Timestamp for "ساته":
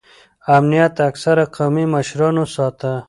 2.55-2.91